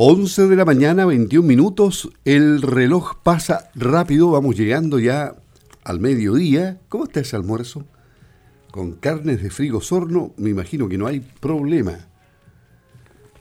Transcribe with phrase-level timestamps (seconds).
[0.00, 2.08] 11 de la mañana, 21 minutos.
[2.24, 4.30] El reloj pasa rápido.
[4.30, 5.34] Vamos llegando ya
[5.82, 6.78] al mediodía.
[6.88, 7.84] ¿Cómo está ese almuerzo?
[8.70, 12.06] Con carnes de frigo sorno, me imagino que no hay problema.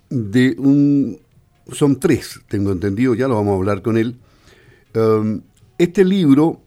[0.09, 1.20] de un...
[1.71, 4.18] Son tres, tengo entendido, ya lo vamos a hablar con él.
[4.93, 5.41] Um,
[5.79, 6.62] este libro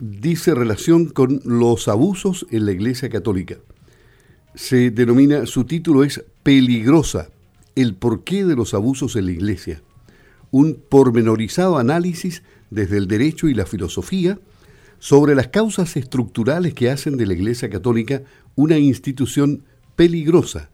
[0.00, 3.56] dice relación con los abusos en la Iglesia Católica.
[4.54, 7.30] Se denomina, su título es Peligrosa,
[7.76, 9.82] el porqué de los abusos en la Iglesia.
[10.50, 14.40] Un pormenorizado análisis desde el derecho y la filosofía
[14.98, 18.22] sobre las causas estructurales que hacen de la Iglesia Católica
[18.56, 19.64] una institución
[19.96, 20.70] peligrosa.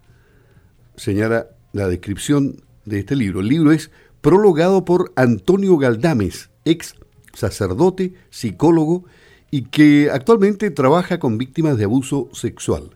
[0.96, 3.40] Señala la descripción de este libro.
[3.40, 6.94] El libro es prologado por Antonio Galdames, ex
[7.34, 9.04] sacerdote, psicólogo
[9.50, 12.90] y que actualmente trabaja con víctimas de abuso sexual.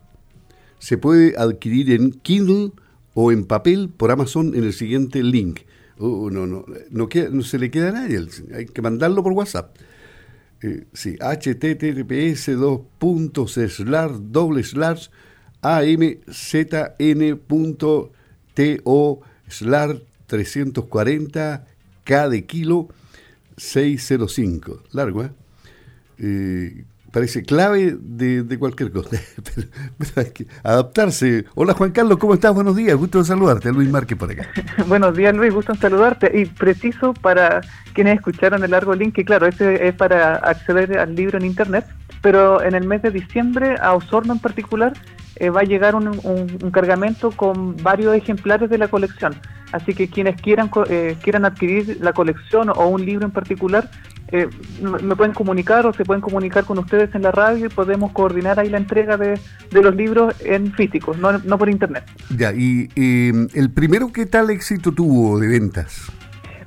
[0.79, 2.73] Se puede adquirir en Kindle
[3.15, 5.61] o en papel por Amazon en el siguiente link.
[5.99, 9.77] Uh, no, no, no, no se le queda a nadie, hay que mandarlo por WhatsApp
[10.63, 15.11] eh, sí, https dos puntos slash doble slash
[15.63, 16.83] amzn.to
[19.49, 21.65] slash 340
[22.05, 22.89] k de kilo
[23.57, 24.83] 605.
[24.93, 25.31] Largo, ¿eh?
[26.19, 26.85] eh
[27.19, 29.17] parece clave de, cualquier cosa.
[30.63, 31.47] adaptarse.
[31.57, 32.55] Hola Juan Carlos, ¿cómo estás?
[32.55, 33.73] Buenos días, gusto de saludarte.
[33.73, 34.47] Luis Márquez por acá.
[34.87, 36.31] Buenos días Luis, gusto en saludarte.
[36.39, 37.61] Y preciso para
[37.93, 41.87] quienes escucharon el largo link, que claro, ese es para acceder al libro en internet,
[42.23, 44.93] pero en el mes de diciembre a Osorno en particular
[45.41, 49.35] eh, va a llegar un, cargamento con varios ejemplares de la colección.
[49.73, 53.91] Así que quienes quieran, eh, quieran adquirir la colección o un libro en particular,
[54.31, 54.49] eh,
[54.81, 58.61] me pueden comunicar o se pueden comunicar con ustedes en la radio y podemos coordinar
[58.61, 59.39] ahí la entrega de,
[59.71, 62.05] los libros en físicos, no, no por internet.
[62.37, 66.11] Ya, y el primero, ¿qué tal éxito tuvo de ventas?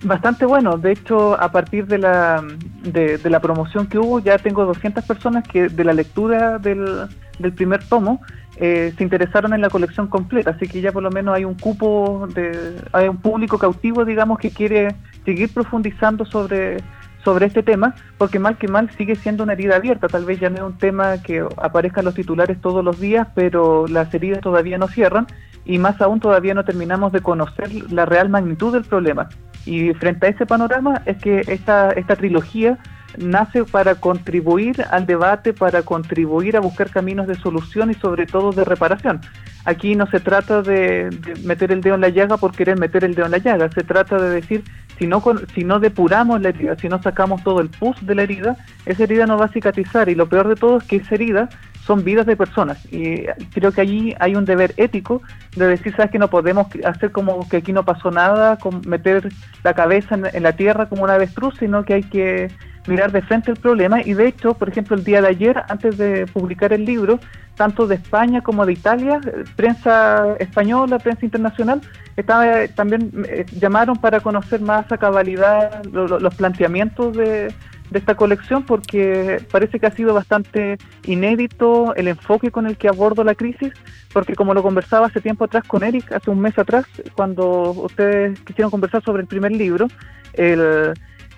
[0.03, 2.43] Bastante bueno, de hecho a partir de la,
[2.83, 7.07] de, la promoción que hubo ya tengo 200 personas que de la lectura del,
[7.37, 8.19] del primer tomo
[8.57, 11.53] eh, se interesaron en la colección completa, así que ya por lo menos hay un
[11.53, 16.77] cupo, de, hay un público cautivo, digamos, que quiere seguir profundizando sobre,
[17.23, 20.49] sobre este tema, porque mal que mal sigue siendo una herida abierta, tal vez ya
[20.49, 24.41] no es un tema que aparezca en los titulares todos los días, pero las heridas
[24.41, 25.27] todavía no cierran
[25.65, 29.29] y más aún todavía no terminamos de conocer la real magnitud del problema.
[29.65, 32.79] Y frente a ese panorama es que esta, esta trilogía
[33.17, 38.51] nace para contribuir al debate, para contribuir a buscar caminos de solución y sobre todo
[38.51, 39.21] de reparación.
[39.65, 41.09] Aquí no se trata de,
[41.43, 43.83] meter el dedo en la llaga por querer meter el dedo en la llaga, se
[43.83, 44.63] trata de decir,
[45.01, 45.23] si no,
[45.55, 49.01] si no depuramos la herida, si no sacamos todo el pus de la herida, esa
[49.01, 50.09] herida no va a cicatrizar.
[50.09, 51.49] Y lo peor de todo es que esa herida
[51.87, 52.77] son vidas de personas.
[52.93, 55.23] Y creo que allí hay un deber ético
[55.55, 59.29] de decir, sabes que no podemos hacer como que aquí no pasó nada, meter
[59.63, 62.51] la cabeza en la tierra como una avestruz, sino que hay que
[62.85, 64.03] mirar de frente el problema.
[64.03, 67.19] Y de hecho, por ejemplo, el día de ayer, antes de publicar el libro,
[67.61, 69.21] tanto de España como de Italia,
[69.55, 71.79] prensa española, prensa internacional,
[72.17, 77.53] estaba, también eh, llamaron para conocer más a cabalidad los planteamientos de,
[77.91, 82.87] de esta colección porque parece que ha sido bastante inédito el enfoque con el que
[82.87, 83.71] abordo la crisis,
[84.11, 88.39] porque como lo conversaba hace tiempo atrás con Eric, hace un mes atrás, cuando ustedes
[88.39, 89.85] quisieron conversar sobre el primer libro,
[90.33, 90.93] el,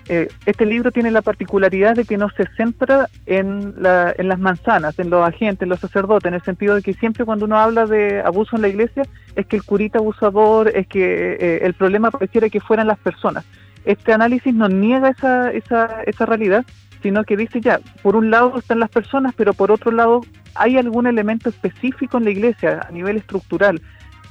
[0.08, 4.38] eh, este libro tiene la particularidad de que no se centra en, la, en las
[4.38, 7.58] manzanas, en los agentes, en los sacerdotes, en el sentido de que siempre cuando uno
[7.58, 9.04] habla de abuso en la iglesia
[9.34, 13.44] es que el curita abusador, es que eh, el problema pareciera que fueran las personas.
[13.84, 16.64] Este análisis no niega esa, esa, esa realidad,
[17.02, 20.20] sino que dice ya, por un lado están las personas, pero por otro lado
[20.54, 23.80] hay algún elemento específico en la iglesia a nivel estructural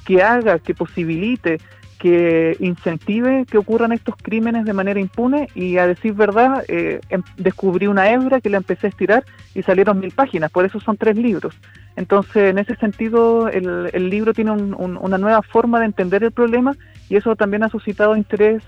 [0.04, 1.58] que haga, que posibilite
[2.04, 7.22] que incentive que ocurran estos crímenes de manera impune y a decir verdad, eh, em,
[7.38, 9.24] descubrí una hebra que la empecé a estirar
[9.54, 11.54] y salieron mil páginas, por eso son tres libros.
[11.96, 16.76] Entonces, en ese sentido, el, libro tiene una nueva forma de entender el problema
[17.08, 18.62] y eso también ha suscitado interés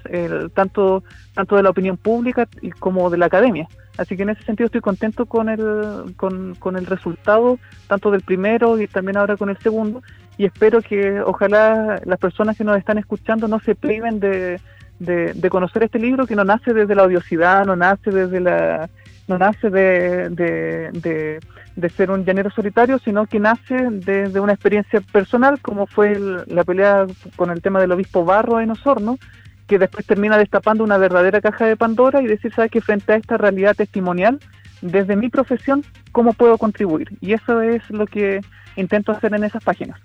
[0.54, 1.02] tanto,
[1.34, 2.48] tanto de la opinión pública
[2.78, 3.68] como de la academia.
[3.98, 8.80] Así que en ese sentido estoy contento con el, con, el resultado, tanto del primero
[8.80, 10.02] y también ahora con el segundo,
[10.38, 14.60] y espero que ojalá las personas que nos están escuchando no se priven de,
[14.98, 18.88] de, conocer este libro que no nace desde la odiosidad, no nace desde la
[19.28, 25.60] no nace de, de, ser un llanero solitario, sino que nace desde una experiencia personal,
[25.60, 26.16] como fue
[26.46, 29.18] la pelea con el tema del obispo Barro en Osorno,
[29.66, 33.16] que después termina destapando una verdadera caja de Pandora y decir, ¿sabes que frente a
[33.16, 34.38] esta realidad testimonial,
[34.80, 37.08] desde mi profesión, cómo puedo contribuir?
[37.20, 38.40] Y eso es lo que
[38.76, 40.00] intento hacer en esas páginas.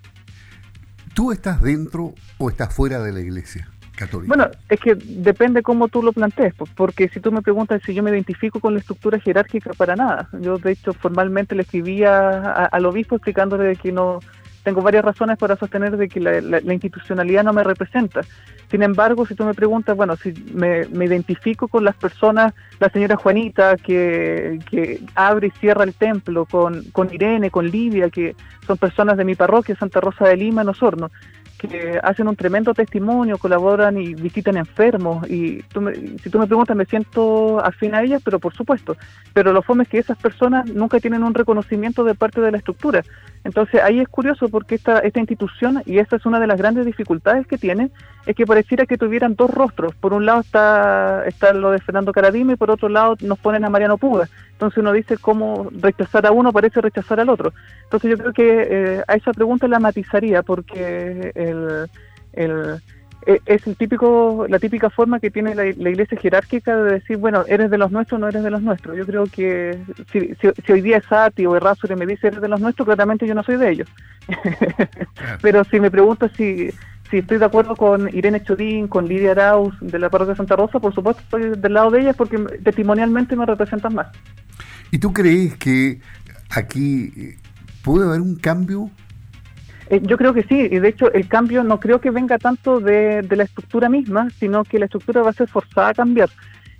[1.14, 3.68] ¿Tú estás dentro o estás fuera de la iglesia?
[3.94, 4.34] Católica.
[4.34, 8.02] Bueno, es que depende cómo tú lo plantees, porque si tú me preguntas si yo
[8.02, 10.30] me identifico con la estructura jerárquica, para nada.
[10.40, 14.20] Yo, de hecho, formalmente le escribía al obispo explicándole que no,
[14.62, 18.22] tengo varias razones para sostener de que la, institucionalidad no me representa.
[18.70, 23.16] Sin embargo, si tú me preguntas, bueno, si me, identifico con las personas, la señora
[23.16, 28.36] Juanita que, abre y cierra el templo, con, con Irene, con Lidia, que
[28.66, 31.10] son personas de mi parroquia, Santa Rosa de Lima, en Osorno,
[31.68, 35.28] que hacen un tremendo testimonio, colaboran y visitan enfermos.
[35.30, 35.62] Y
[36.22, 38.96] si tú me preguntas, me siento afín a ellas, pero por supuesto.
[39.32, 42.58] Pero lo fome es que esas personas nunca tienen un reconocimiento de parte de la
[42.58, 43.02] estructura.
[43.44, 46.86] Entonces ahí es curioso porque esta, esta institución, y esta es una de las grandes
[46.86, 47.90] dificultades que tiene,
[48.26, 49.94] es que pareciera que tuvieran dos rostros.
[49.96, 53.64] Por un lado está, está lo de Fernando Caradime y por otro lado nos ponen
[53.64, 54.28] a Mariano Puga.
[54.62, 57.52] Entonces uno dice cómo rechazar a uno parece rechazar al otro.
[57.82, 61.88] Entonces yo creo que eh, a esa pregunta la matizaría porque el,
[62.32, 62.80] el
[63.26, 67.44] e, es el típico, la típica forma que tiene la, iglesia jerárquica de decir, bueno,
[67.48, 68.96] eres de los nuestros o no eres de los nuestros.
[68.96, 69.80] Yo creo que
[70.12, 73.26] si, si, hoy día es Sati o Errázuriz me dice eres de los nuestros, claramente
[73.26, 73.88] yo no soy de ellos.
[75.42, 76.70] Pero si me preguntas si,
[77.12, 80.80] si estoy de acuerdo con Irene Chodín, con Lidia Arauz de la parroquia Santa Rosa,
[80.80, 84.06] por supuesto estoy del lado de ellas porque testimonialmente me representan más.
[84.90, 86.00] ¿Y tú crees que
[86.48, 87.36] aquí
[87.84, 88.90] puede haber un cambio?
[89.90, 92.80] Eh, yo creo que sí, y de hecho el cambio no creo que venga tanto
[92.80, 96.30] de, la estructura misma, sino que la estructura va a ser forzada a cambiar.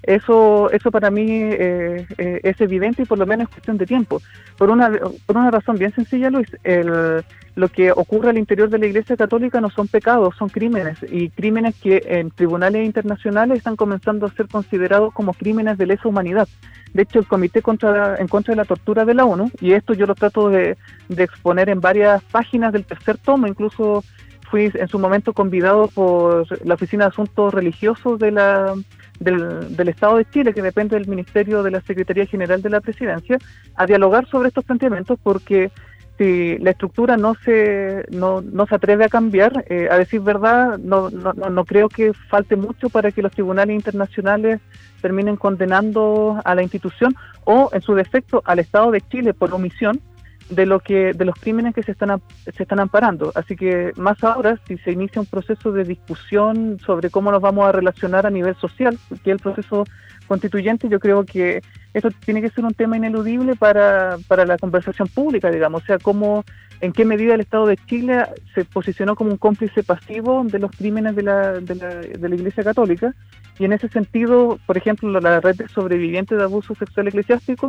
[0.02, 3.86] Eso, eso para mí eh, eh, es evidente y por lo menos es cuestión de
[3.86, 4.20] tiempo.
[4.58, 4.90] Por una,
[5.26, 7.22] por una razón bien sencilla, Luis, el,
[7.54, 11.28] lo que ocurre al interior de la Iglesia Católica no son pecados, son crímenes, y
[11.30, 16.48] crímenes que en tribunales internacionales están comenzando a ser considerados como crímenes de lesa humanidad.
[16.94, 19.94] De hecho, el Comité contra, en contra de la Tortura de la ONU, y esto
[19.94, 20.76] yo lo trato de,
[21.16, 24.02] exponer en varias páginas del tercer tomo, incluso
[24.50, 28.74] fui en su momento convidado por la Oficina de Asuntos Religiosos de la,
[29.22, 32.80] del, del, Estado de Chile, que depende del Ministerio de la Secretaría General de la
[32.80, 33.38] Presidencia,
[33.74, 35.70] a dialogar sobre estos planteamientos porque
[36.18, 40.78] si la estructura no se, no, no se atreve a cambiar, eh, a decir verdad,
[40.78, 44.60] no, no, no creo que falte mucho para que los tribunales internacionales
[45.00, 47.14] terminen condenando a la institución
[47.44, 50.00] o, en su defecto, al Estado de Chile por omisión
[50.50, 53.32] de lo que de los crímenes que se están se están amparando.
[53.34, 57.66] Así que más ahora, si se inicia un proceso de discusión sobre cómo nos vamos
[57.66, 59.84] a relacionar a nivel social, que el proceso
[60.28, 61.62] constituyente, yo creo que
[61.94, 65.98] esto tiene que ser un tema ineludible para, para la conversación pública, digamos, o sea,
[65.98, 66.44] cómo,
[66.80, 68.24] en qué medida el Estado de Chile
[68.54, 72.34] se posicionó como un cómplice pasivo de los crímenes de la, de la, de la
[72.34, 73.14] Iglesia Católica,
[73.58, 77.68] y en ese sentido, por ejemplo, la red de sobrevivientes de abuso sexual eclesiástico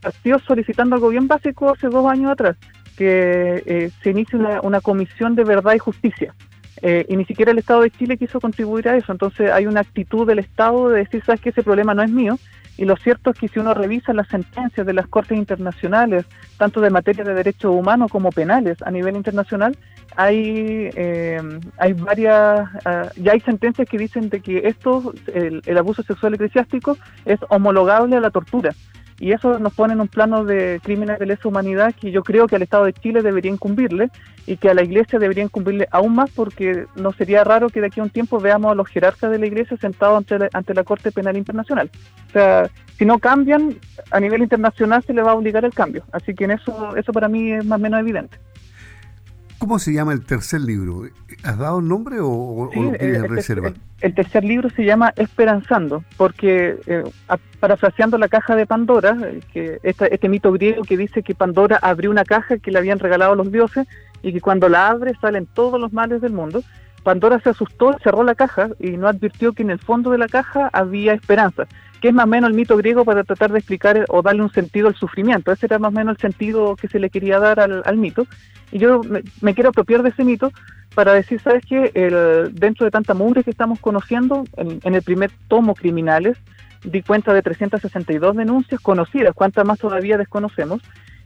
[0.00, 2.56] partió solicitando algo bien básico hace dos años atrás,
[2.96, 6.34] que eh, se inicie una, comisión de verdad y justicia.
[6.82, 9.12] Eh, y ni siquiera el Estado de Chile quiso contribuir a eso.
[9.12, 12.38] Entonces hay una actitud del Estado de decir, sabes que ese problema no es mío.
[12.78, 16.26] Y lo cierto es que si uno revisa las sentencias de las Cortes Internacionales,
[16.58, 19.78] tanto de materia de derechos humanos como penales a nivel internacional,
[20.14, 21.40] hay, eh,
[21.78, 26.98] hay varias, uh, ya hay sentencias que dicen de que esto, el abuso sexual eclesiástico,
[27.24, 28.74] es homologable a la tortura
[29.18, 32.46] y eso nos pone en un plano de crímenes de lesa humanidad que yo creo
[32.46, 34.10] que al Estado de Chile debería incumbirle
[34.46, 37.86] y que a la Iglesia debería incumbirle aún más porque no sería raro que de
[37.86, 40.74] aquí a un tiempo veamos a los jerarcas de la Iglesia sentados ante la, ante
[40.74, 41.90] la Corte Penal Internacional.
[42.28, 43.76] O sea, si no cambian,
[44.10, 46.04] a nivel internacional se le va a obligar el cambio.
[46.12, 48.38] Así que en eso, eso para mí es más o menos evidente.
[49.58, 51.04] ¿Cómo se llama el tercer libro?
[51.42, 53.72] ¿Has dado un nombre o, lo tienes en reserva?
[54.00, 57.04] El, tercer libro se llama Esperanzando, porque eh,
[57.60, 62.10] parafraseando la caja de Pandora, eh, que este mito griego que dice que Pandora abrió
[62.10, 63.86] una caja que le habían regalado los dioses
[64.22, 66.62] y que cuando la abre salen todos los males del mundo.
[67.02, 70.26] Pandora se asustó, cerró la caja y no advirtió que en el fondo de la
[70.26, 71.68] caja había esperanza,
[72.00, 74.52] que es más o menos el mito griego para tratar de explicar o darle un
[74.52, 75.52] sentido al sufrimiento.
[75.52, 78.26] Ese era más o menos el sentido que se le quería dar al, mito.
[78.72, 79.00] Y yo
[79.40, 80.50] me, quiero apropiar de ese mito
[80.94, 81.90] para decir, ¿sabes qué?
[81.94, 86.36] El, dentro de tanta mugre que estamos conociendo, en, el primer tomo Criminales,
[86.84, 90.82] di cuenta de 362 denuncias conocidas, cuántas más todavía desconocemos,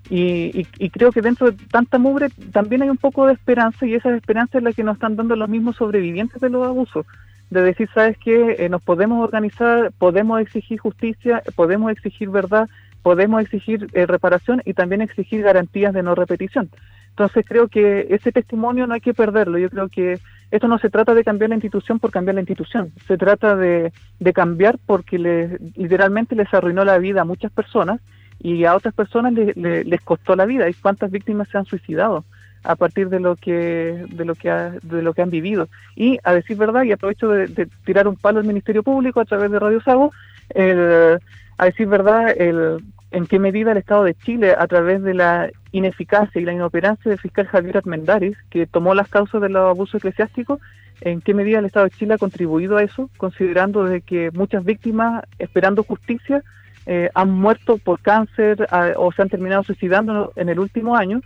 [0.09, 4.15] y, creo que dentro de tanta mugre también hay un poco de esperanza, y esa
[4.17, 7.07] esperanza es la que nos están dando los mismos sobrevivientes de los abusos,
[7.51, 8.57] de decir, ¿sabes qué?
[8.59, 12.69] Eh, nos podemos organizar, podemos exigir justicia, podemos exigir verdad,
[13.03, 16.71] podemos exigir eh, reparación y también exigir garantías de no repetición.
[17.11, 19.59] Entonces creo que ese testimonio no hay que perderlo.
[19.59, 20.21] Yo creo que
[20.53, 22.93] esto no se trata de cambiar la institución por cambiar la institución.
[23.09, 23.93] Se trata de,
[24.33, 28.01] cambiar porque literalmente les arruinó la vida a muchas personas
[28.39, 30.69] y a otras personas les costó la vida.
[30.71, 32.25] ¿Y cuántas víctimas se han suicidado
[32.63, 35.69] a partir de lo que de lo que de lo que han vivido?
[35.97, 39.51] Y a decir verdad, y aprovecho de, tirar un palo al Ministerio Público a través
[39.51, 40.13] de Radio Sago,
[40.55, 45.51] a decir verdad, el, en qué medida el Estado de Chile, a través de la
[45.73, 49.97] ineficacia y la inoperancia del fiscal Javier Armendáriz, que tomó las causas de los abusos
[49.97, 50.61] eclesiásticos,
[51.01, 54.65] en qué medida el Estado de Chile ha contribuido a eso, considerando de que muchas
[54.65, 56.43] víctimas, esperando justicia,
[56.87, 61.21] eh, han muerto por cáncer o se han terminado suicidando en el último año,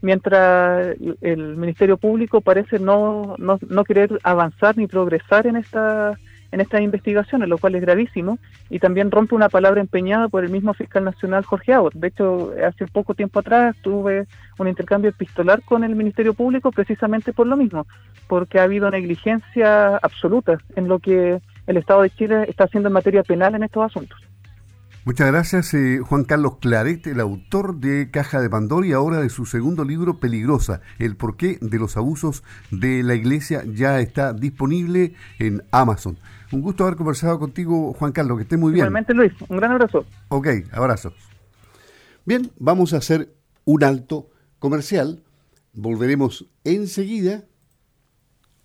[0.00, 6.16] mientras el Ministerio Público parece no, no, no querer avanzar ni progresar en esta
[6.50, 8.38] en estas investigaciones, lo cual es gravísimo,
[8.70, 11.94] y también rompe una palabra empeñada por el mismo fiscal nacional Jorge Abbott.
[11.94, 14.26] De hecho, hace poco tiempo atrás tuve
[14.58, 17.86] un intercambio epistolar con el Ministerio Público precisamente por lo mismo,
[18.28, 22.94] porque ha habido negligencia absoluta en lo que el Estado de Chile está haciendo en
[22.94, 24.18] materia penal en estos asuntos.
[25.08, 29.30] Muchas gracias, eh, Juan Carlos Claret, el autor de Caja de Pandora y ahora de
[29.30, 35.14] su segundo libro, Peligrosa, el porqué de los abusos de la iglesia, ya está disponible
[35.38, 36.18] en Amazon.
[36.52, 38.84] Un gusto haber conversado contigo, Juan Carlos, que esté muy bien.
[38.84, 40.04] Igualmente, Luis, un gran abrazo.
[40.28, 41.14] Ok, abrazos.
[42.26, 43.34] Bien, vamos a hacer
[43.64, 45.24] un alto comercial.
[45.72, 47.44] Volveremos enseguida,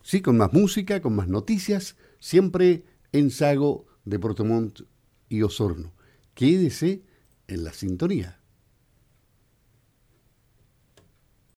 [0.02, 2.84] sí, con más música, con más noticias, siempre
[3.14, 4.82] en Sago de Portomont
[5.30, 5.94] y Osorno.
[6.34, 7.04] Quédese
[7.48, 8.43] en la sintonía.